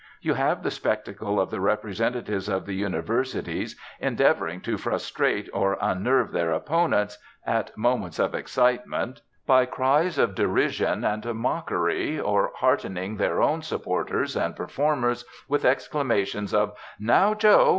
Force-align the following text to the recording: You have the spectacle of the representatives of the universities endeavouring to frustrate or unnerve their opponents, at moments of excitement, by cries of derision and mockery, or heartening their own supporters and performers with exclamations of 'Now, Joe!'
You 0.19 0.33
have 0.33 0.63
the 0.63 0.71
spectacle 0.71 1.39
of 1.39 1.51
the 1.51 1.61
representatives 1.61 2.49
of 2.49 2.65
the 2.65 2.73
universities 2.73 3.75
endeavouring 3.99 4.61
to 4.61 4.75
frustrate 4.75 5.47
or 5.53 5.77
unnerve 5.79 6.31
their 6.31 6.53
opponents, 6.53 7.19
at 7.45 7.77
moments 7.77 8.17
of 8.17 8.33
excitement, 8.33 9.21
by 9.45 9.67
cries 9.67 10.17
of 10.17 10.33
derision 10.33 11.03
and 11.03 11.23
mockery, 11.35 12.19
or 12.19 12.49
heartening 12.55 13.17
their 13.17 13.43
own 13.43 13.61
supporters 13.61 14.35
and 14.35 14.55
performers 14.55 15.23
with 15.47 15.63
exclamations 15.65 16.51
of 16.51 16.73
'Now, 16.99 17.35
Joe!' 17.35 17.69